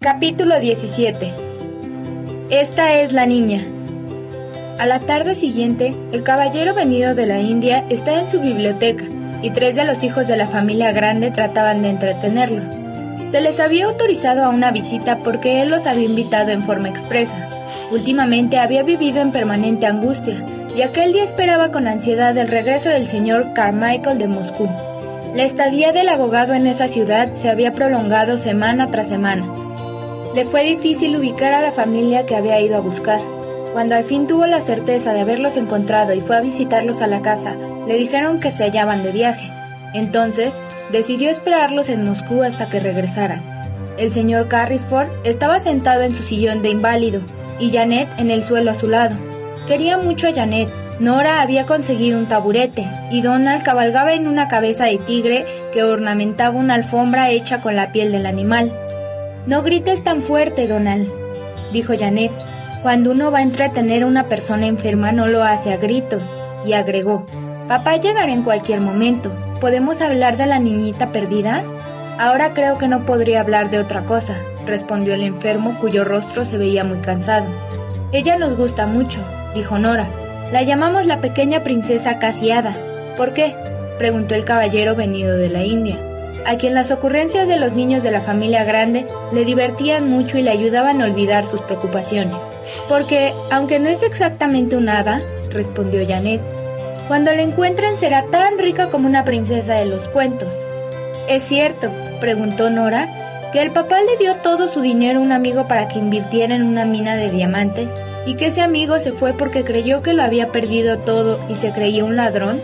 [0.00, 1.32] Capítulo 17
[2.50, 3.66] Esta es la niña.
[4.78, 9.04] A la tarde siguiente, el caballero venido de la India está en su biblioteca
[9.40, 13.30] y tres de los hijos de la familia grande trataban de entretenerlo.
[13.30, 17.48] Se les había autorizado a una visita porque él los había invitado en forma expresa.
[17.90, 20.44] Últimamente había vivido en permanente angustia
[20.76, 24.68] y aquel día esperaba con ansiedad el regreso del señor Carmichael de Moscú.
[25.34, 29.46] La estadía del abogado en esa ciudad se había prolongado semana tras semana.
[30.34, 33.22] Le fue difícil ubicar a la familia que había ido a buscar.
[33.72, 37.22] Cuando al fin tuvo la certeza de haberlos encontrado y fue a visitarlos a la
[37.22, 37.54] casa,
[37.86, 39.50] le dijeron que se hallaban de viaje.
[39.94, 40.52] Entonces,
[40.90, 43.42] decidió esperarlos en Moscú hasta que regresaran.
[43.96, 47.22] El señor Carrisford estaba sentado en su sillón de inválido
[47.58, 49.16] y Janet en el suelo a su lado.
[49.66, 50.68] Quería mucho a Janet,
[50.98, 56.56] Nora había conseguido un taburete y Donald cabalgaba en una cabeza de tigre que ornamentaba
[56.56, 58.72] una alfombra hecha con la piel del animal.
[59.46, 61.08] No grites tan fuerte, Donald,
[61.72, 62.32] dijo Janet.
[62.82, 66.22] Cuando uno va a entretener a una persona enferma no lo hace a gritos.
[66.64, 67.26] Y agregó,
[67.68, 69.32] Papá llegará en cualquier momento.
[69.60, 71.64] ¿Podemos hablar de la niñita perdida?
[72.18, 76.58] Ahora creo que no podría hablar de otra cosa, respondió el enfermo cuyo rostro se
[76.58, 77.46] veía muy cansado.
[78.12, 79.20] Ella nos gusta mucho,
[79.54, 80.08] dijo Nora.
[80.52, 82.74] La llamamos la pequeña princesa casiada.
[83.16, 83.54] ¿Por qué?
[83.98, 85.98] preguntó el caballero venido de la India,
[86.44, 90.42] a quien las ocurrencias de los niños de la familia grande le divertían mucho y
[90.42, 92.34] le ayudaban a olvidar sus preocupaciones.
[92.88, 96.40] Porque, aunque no es exactamente un hada, respondió Janet,
[97.08, 100.52] cuando la encuentren será tan rica como una princesa de los cuentos.
[101.28, 101.90] ¿Es cierto?
[102.20, 103.21] preguntó Nora,
[103.52, 106.62] que el papá le dio todo su dinero a un amigo para que invirtiera en
[106.62, 107.88] una mina de diamantes
[108.26, 111.70] y que ese amigo se fue porque creyó que lo había perdido todo y se
[111.70, 112.58] creía un ladrón?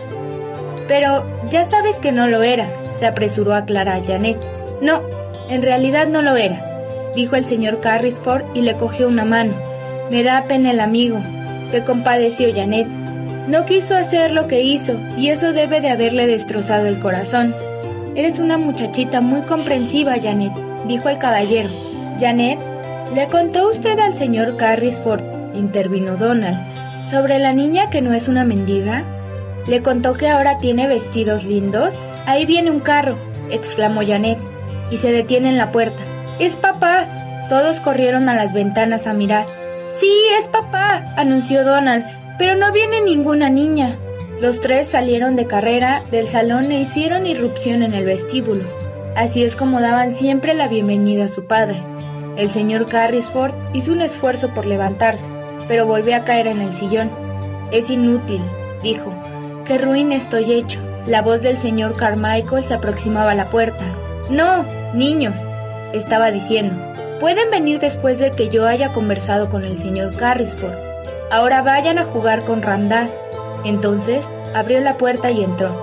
[0.87, 2.67] Pero ya sabes que no lo era,
[2.97, 4.37] se apresuró a aclarar Janet.
[4.81, 5.03] No,
[5.51, 9.53] en realidad no lo era, dijo el señor Carrisford y le cogió una mano.
[10.09, 11.19] Me da pena el amigo,
[11.69, 12.87] se compadeció Janet.
[13.47, 17.53] No quiso hacer lo que hizo y eso debe de haberle destrozado el corazón.
[18.15, 20.51] Eres una muchachita muy comprensiva, Janet,
[20.87, 21.69] dijo el caballero.
[22.19, 22.59] Janet,
[23.13, 26.57] ¿le contó usted al señor Carrisford intervino Donald.
[27.11, 29.03] ¿Sobre la niña que no es una mendiga?
[29.67, 31.93] ¿Le contó que ahora tiene vestidos lindos?
[32.25, 33.15] Ahí viene un carro,
[33.49, 34.39] exclamó Janet,
[34.91, 36.01] y se detiene en la puerta.
[36.39, 37.07] ¡Es papá!
[37.49, 39.45] Todos corrieron a las ventanas a mirar.
[39.99, 42.05] Sí, es papá, anunció Donald,
[42.37, 43.97] pero no viene ninguna niña.
[44.39, 48.63] Los tres salieron de carrera del salón e hicieron irrupción en el vestíbulo.
[49.15, 51.81] Así es como daban siempre la bienvenida a su padre.
[52.37, 55.23] El señor Carrisford hizo un esfuerzo por levantarse,
[55.67, 57.11] pero volvió a caer en el sillón.
[57.71, 58.41] Es inútil,
[58.81, 59.11] dijo.
[59.65, 60.79] Qué ruin estoy hecho.
[61.05, 63.83] La voz del señor Carmichael se aproximaba a la puerta.
[64.29, 65.35] No, niños,
[65.91, 66.75] estaba diciendo.
[67.19, 70.77] Pueden venir después de que yo haya conversado con el señor Carrisford.
[71.31, 73.11] Ahora vayan a jugar con Ramdas.
[73.65, 75.75] Entonces abrió la puerta y entró.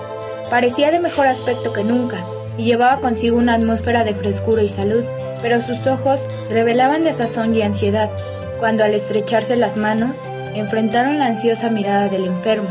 [0.48, 2.16] Parecía de mejor aspecto que nunca
[2.59, 5.05] y llevaba consigo una atmósfera de frescura y salud,
[5.43, 8.11] pero sus ojos revelaban desazón y ansiedad
[8.59, 10.15] cuando al estrecharse las manos
[10.55, 12.69] enfrentaron la ansiosa mirada del enfermo.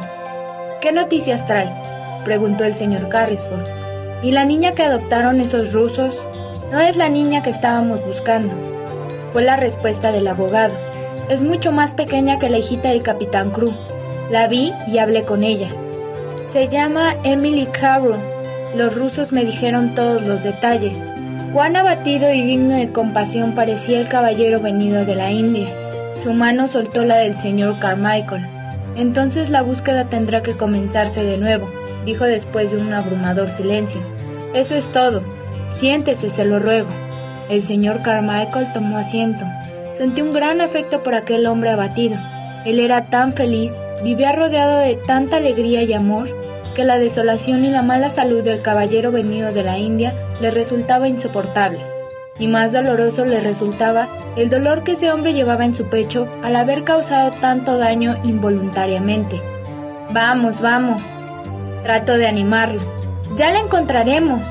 [0.81, 1.71] ¿Qué noticias trae?
[2.23, 3.67] preguntó el señor Carrisford.
[4.23, 6.15] ¿Y la niña que adoptaron esos rusos?
[6.71, 8.53] No es la niña que estábamos buscando.
[9.31, 10.73] Fue la respuesta del abogado.
[11.29, 13.71] Es mucho más pequeña que la hijita del capitán Crew.
[14.31, 15.69] La vi y hablé con ella.
[16.53, 18.34] Se llama Emily Carroll.
[18.75, 20.91] Los rusos me dijeron todos los detalles.
[21.53, 25.69] Cuán abatido y digno de compasión parecía el caballero venido de la India.
[26.23, 28.45] Su mano soltó la del señor Carmichael.
[28.97, 31.69] Entonces la búsqueda tendrá que comenzarse de nuevo,
[32.05, 34.01] dijo después de un abrumador silencio.
[34.53, 35.23] Eso es todo.
[35.75, 36.89] Siéntese, se lo ruego.
[37.49, 39.45] El señor Carmichael tomó asiento.
[39.97, 42.17] Sentí un gran afecto por aquel hombre abatido.
[42.65, 43.71] Él era tan feliz,
[44.03, 46.27] vivía rodeado de tanta alegría y amor,
[46.75, 51.07] que la desolación y la mala salud del caballero venido de la India le resultaba
[51.07, 51.79] insoportable,
[52.37, 56.55] y más doloroso le resultaba el dolor que ese hombre llevaba en su pecho al
[56.55, 59.41] haber causado tanto daño involuntariamente.
[60.11, 61.01] Vamos, vamos.
[61.83, 62.81] Trato de animarlo.
[63.37, 64.41] Ya la encontraremos.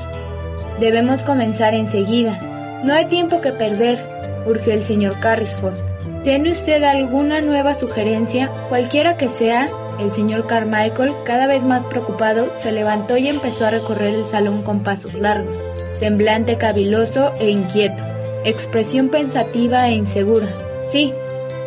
[0.79, 2.39] Debemos comenzar enseguida.
[2.83, 3.97] No hay tiempo que perder,
[4.45, 5.75] urgió el señor Carrisford.
[6.23, 9.69] ¿Tiene usted alguna nueva sugerencia, cualquiera que sea?
[9.99, 14.61] El señor Carmichael, cada vez más preocupado, se levantó y empezó a recorrer el salón
[14.63, 15.57] con pasos largos,
[15.99, 18.03] semblante caviloso e inquieto,
[18.43, 20.47] expresión pensativa e insegura.
[20.91, 21.13] Sí,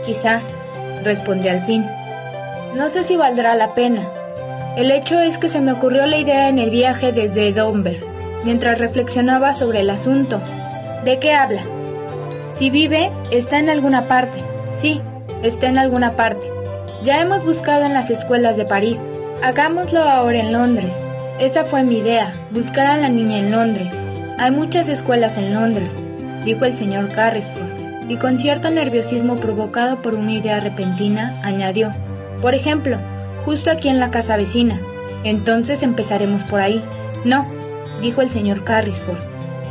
[0.04, 0.42] quizá,
[1.02, 1.86] respondió al fin.
[2.76, 4.06] No sé si valdrá la pena.
[4.76, 8.00] El hecho es que se me ocurrió la idea en el viaje desde Dover,
[8.44, 10.40] mientras reflexionaba sobre el asunto.
[11.04, 11.62] ¿De qué habla?
[12.58, 14.42] Si vive, está en alguna parte.
[14.80, 15.00] Sí,
[15.42, 16.57] está en alguna parte.
[17.04, 18.98] Ya hemos buscado en las escuelas de París.
[19.42, 20.92] Hagámoslo ahora en Londres.
[21.38, 23.88] Esa fue mi idea, buscar a la niña en Londres.
[24.36, 25.88] Hay muchas escuelas en Londres,
[26.44, 31.92] dijo el señor Carrisford, y con cierto nerviosismo provocado por una idea repentina, añadió,
[32.42, 32.98] por ejemplo,
[33.44, 34.80] justo aquí en la casa vecina.
[35.22, 36.82] Entonces empezaremos por ahí.
[37.24, 37.46] No,
[38.00, 39.18] dijo el señor Carrisford.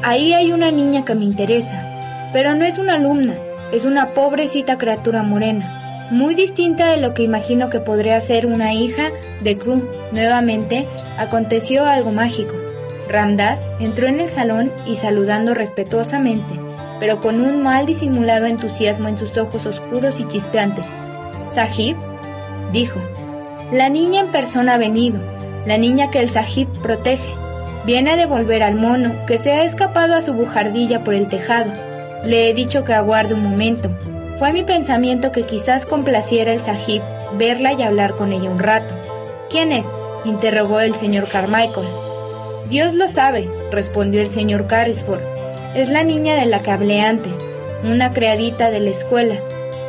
[0.01, 1.83] Ahí hay una niña que me interesa,
[2.31, 3.35] pero no es una alumna,
[3.73, 8.73] es una pobrecita criatura morena, muy distinta de lo que imagino que podría ser una
[8.73, 9.09] hija
[9.43, 9.87] de Crew.
[10.11, 10.87] Nuevamente,
[11.17, 12.53] aconteció algo mágico.
[13.09, 16.59] Ramdas entró en el salón y saludando respetuosamente,
[16.99, 20.85] pero con un mal disimulado entusiasmo en sus ojos oscuros y chispeantes.
[21.53, 21.95] Sahib,
[22.71, 22.99] dijo,
[23.71, 25.19] la niña en persona ha venido,
[25.65, 27.33] la niña que el Sahib protege.
[27.85, 31.71] Viene a devolver al mono que se ha escapado a su bujardilla por el tejado.
[32.25, 33.89] Le he dicho que aguarde un momento.
[34.39, 37.01] Fue mi pensamiento que quizás complaciera el sahib
[37.37, 38.93] verla y hablar con ella un rato.
[39.49, 39.85] ¿Quién es?
[40.25, 41.87] interrogó el señor Carmichael.
[42.69, 45.21] Dios lo sabe, respondió el señor Carrisford.
[45.75, 47.33] Es la niña de la que hablé antes,
[47.83, 49.35] una criadita de la escuela.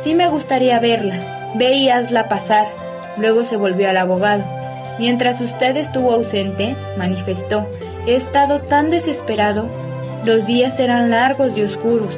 [0.03, 1.19] Sí me gustaría verla.
[1.55, 2.67] Ve y hazla pasar.
[3.17, 4.43] Luego se volvió al abogado.
[4.97, 7.67] Mientras usted estuvo ausente, manifestó,
[8.07, 9.69] he estado tan desesperado
[10.25, 12.13] los días eran largos y oscuros.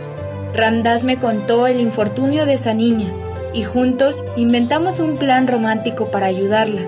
[0.54, 3.12] Ramdas me contó el infortunio de esa niña
[3.54, 6.82] y juntos inventamos un plan romántico para ayudarla.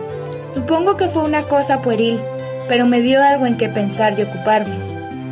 [0.54, 2.20] Supongo que fue una cosa pueril,
[2.68, 4.76] pero me dio algo en que pensar y ocuparme.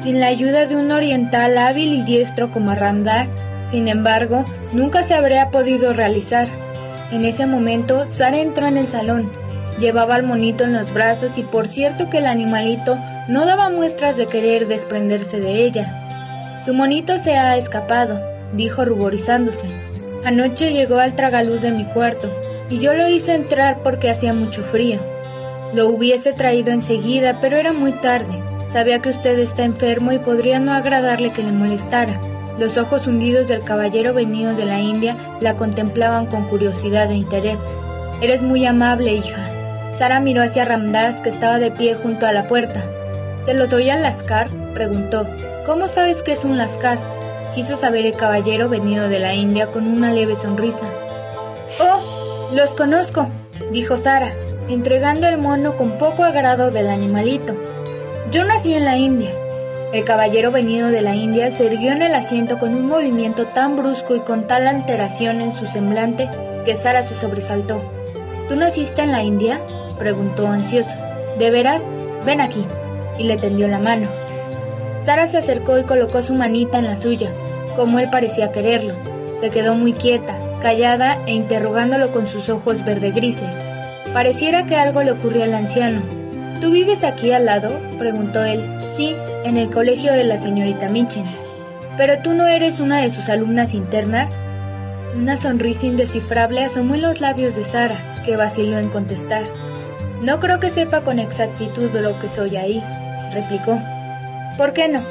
[0.04, 3.30] Sin la ayuda de un oriental hábil y diestro como Ramdas,
[3.69, 6.48] sin embargo, nunca se habría podido realizar.
[7.12, 9.31] En ese momento, Sara entró en el salón.
[9.80, 12.98] Llevaba al monito en los brazos y por cierto que el animalito
[13.28, 16.07] no daba muestras de querer desprenderse de ella.
[16.65, 18.19] Su monito se ha escapado,
[18.53, 19.67] dijo ruborizándose.
[20.23, 22.31] Anoche llegó al tragaluz de mi cuarto,
[22.69, 24.99] y yo lo hice entrar porque hacía mucho frío.
[25.73, 28.43] Lo hubiese traído enseguida, pero era muy tarde.
[28.73, 32.21] Sabía que usted está enfermo y podría no agradarle que le molestara.
[32.59, 37.57] Los ojos hundidos del caballero venido de la India la contemplaban con curiosidad e interés.
[38.21, 39.49] Eres muy amable, hija.
[39.97, 42.83] Sara miró hacia Ramdas, que estaba de pie junto a la puerta.
[43.45, 44.60] ¿Se lo doy al lascar?
[44.71, 45.27] Preguntó.
[45.65, 46.97] ¿Cómo sabes que es un lascar?
[47.56, 50.85] Quiso saber el caballero venido de la India con una leve sonrisa.
[51.79, 53.27] Oh, los conozco,
[53.71, 54.31] dijo Sara,
[54.69, 57.56] entregando el mono con poco agrado del animalito.
[58.31, 59.31] Yo nací en la India.
[59.94, 63.75] El caballero venido de la India se erguió en el asiento con un movimiento tan
[63.75, 66.29] brusco y con tal alteración en su semblante
[66.65, 67.81] que Sara se sobresaltó.
[68.47, 69.59] ¿Tú naciste en la India?
[70.00, 70.91] preguntó ansioso.
[71.38, 71.81] ¿De veras?
[72.25, 72.65] Ven aquí
[73.18, 74.07] y le tendió la mano.
[75.06, 77.31] Sara se acercó y colocó su manita en la suya,
[77.75, 78.95] como él parecía quererlo.
[79.39, 83.49] Se quedó muy quieta, callada e interrogándolo con sus ojos verde grises.
[84.14, 86.02] Pareciera que algo le ocurrió al anciano.
[86.59, 87.71] ¿Tú vives aquí al lado?
[87.97, 88.64] preguntó él.
[88.95, 91.25] Sí, en el colegio de la señorita Minchin.
[91.97, 94.33] ¿Pero tú no eres una de sus alumnas internas?
[95.16, 99.44] Una sonrisa indescifrable asomó en los labios de Sara, que vaciló en contestar.
[100.21, 102.83] No creo que sepa con exactitud lo que soy ahí,
[103.33, 103.80] replicó.
[104.57, 105.01] ¿Por qué no?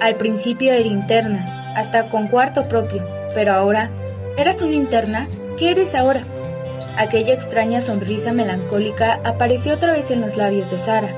[0.00, 1.46] Al principio era interna,
[1.76, 3.90] hasta con cuarto propio, pero ahora...
[4.36, 5.28] ¿Eras una interna?
[5.58, 6.22] ¿Qué eres ahora?
[6.96, 11.14] Aquella extraña sonrisa melancólica apareció otra vez en los labios de Sara.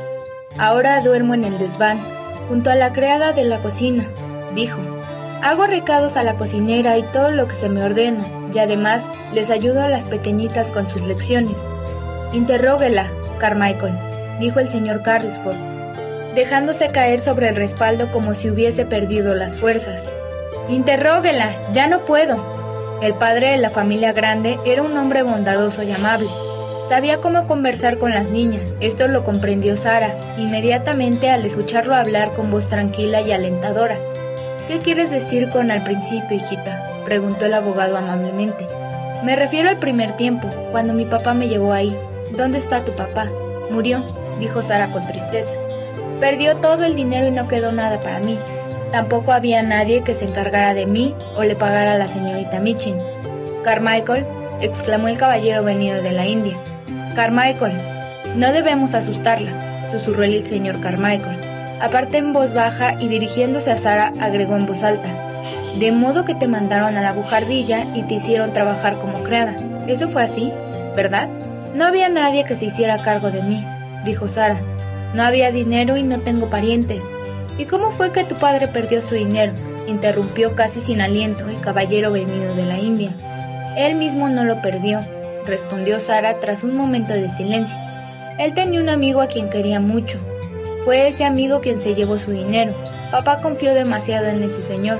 [0.58, 1.98] Ahora duermo en el desván,
[2.48, 4.06] junto a la criada de la cocina,
[4.54, 4.78] dijo.
[5.42, 9.02] Hago recados a la cocinera y todo lo que se me ordena, y además
[9.34, 11.56] les ayudo a las pequeñitas con sus lecciones.
[12.32, 13.94] Interróguela, Carmichael,
[14.40, 15.75] dijo el señor Carrisford,
[16.36, 20.00] dejándose caer sobre el respaldo como si hubiese perdido las fuerzas.
[20.68, 22.54] Interróguela, ya no puedo.
[23.00, 26.28] El padre de la familia grande era un hombre bondadoso y amable.
[26.90, 32.50] Sabía cómo conversar con las niñas, esto lo comprendió Sara, inmediatamente al escucharlo hablar con
[32.50, 33.96] voz tranquila y alentadora.
[34.68, 37.02] ¿Qué quieres decir con al principio, hijita?
[37.04, 38.66] preguntó el abogado amablemente.
[39.24, 41.96] Me refiero al primer tiempo, cuando mi papá me llevó ahí.
[42.36, 43.26] ¿Dónde está tu papá?
[43.70, 44.02] Murió,
[44.38, 45.65] dijo Sara con tristeza.
[46.20, 48.38] Perdió todo el dinero y no quedó nada para mí.
[48.90, 52.96] Tampoco había nadie que se encargara de mí o le pagara a la señorita Michin.
[53.64, 54.26] Carmichael,
[54.60, 56.56] exclamó el caballero venido de la India.
[57.14, 57.76] Carmichael,
[58.36, 59.50] no debemos asustarla,
[59.90, 61.38] susurró el señor Carmichael.
[61.80, 65.08] Aparte en voz baja y dirigiéndose a Sara, agregó en voz alta.
[65.78, 69.56] De modo que te mandaron a la bujardilla y te hicieron trabajar como criada.
[69.86, 70.50] Eso fue así,
[70.94, 71.28] ¿verdad?
[71.74, 73.62] No había nadie que se hiciera cargo de mí,
[74.04, 74.58] dijo Sara.
[75.16, 77.00] No había dinero y no tengo parientes.
[77.56, 79.54] ¿Y cómo fue que tu padre perdió su dinero?
[79.86, 83.14] interrumpió casi sin aliento el caballero venido de la India.
[83.78, 85.00] Él mismo no lo perdió,
[85.46, 87.74] respondió Sara tras un momento de silencio.
[88.38, 90.18] Él tenía un amigo a quien quería mucho.
[90.84, 92.74] Fue ese amigo quien se llevó su dinero.
[93.10, 94.98] Papá confió demasiado en ese señor.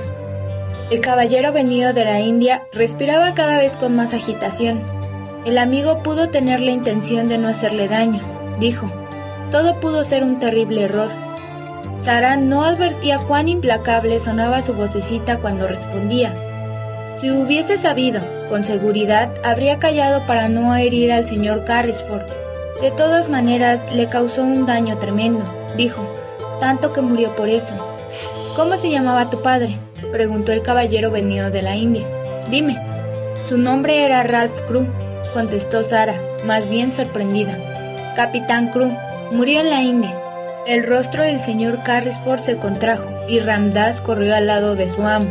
[0.89, 4.81] El caballero venido de la India respiraba cada vez con más agitación.
[5.45, 8.21] El amigo pudo tener la intención de no hacerle daño,
[8.59, 8.89] dijo.
[9.51, 11.09] Todo pudo ser un terrible error.
[12.03, 16.33] Sara no advertía cuán implacable sonaba su vocecita cuando respondía.
[17.19, 22.23] Si hubiese sabido, con seguridad, habría callado para no herir al señor Carrisford.
[22.81, 25.43] De todas maneras, le causó un daño tremendo,
[25.75, 26.01] dijo,
[26.59, 27.73] tanto que murió por eso.
[28.55, 29.77] ¿Cómo se llamaba tu padre?
[30.11, 32.05] preguntó el caballero venido de la India.
[32.49, 32.77] Dime.
[33.49, 34.85] Su nombre era Ralph Crew,
[35.33, 37.57] contestó Sara, más bien sorprendida.
[38.15, 38.91] Capitán Crew,
[39.31, 40.13] Murió en la India.
[40.65, 45.27] El rostro del señor Carrisford se contrajo y Ramdas corrió al lado de su amo.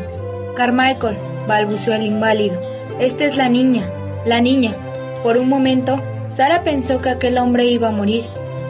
[0.55, 1.17] Carmichael,
[1.49, 2.61] balbuceó el inválido.
[2.99, 3.89] Esta es la niña,
[4.27, 4.75] la niña.
[5.23, 8.25] Por un momento, Sara pensó que aquel hombre iba a morir.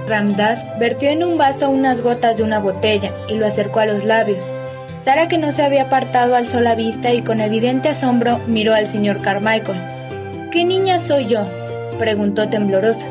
[0.06, 4.04] Ramdas vertió en un vaso unas gotas de una botella y lo acercó a los
[4.04, 4.38] labios.
[5.04, 8.86] Sara, que no se había apartado, alzó la vista y con evidente asombro miró al
[8.86, 9.78] señor Carmichael.
[10.52, 11.40] ¿Qué niña soy yo?
[11.98, 13.06] preguntó temblorosa.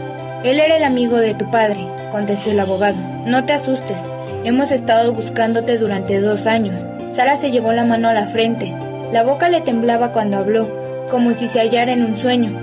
[0.46, 2.98] Él era el amigo de tu padre, contestó el abogado.
[3.26, 3.98] No te asustes.
[4.44, 6.80] Hemos estado buscándote durante dos años.
[7.16, 8.72] Sara se llevó la mano a la frente.
[9.12, 10.70] La boca le temblaba cuando habló,
[11.10, 12.62] como si se hallara en un sueño.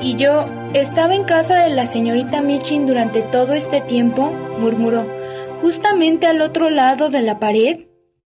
[0.00, 5.04] Y yo estaba en casa de la señorita Michin durante todo este tiempo, murmuró,
[5.62, 7.89] justamente al otro lado de la pared.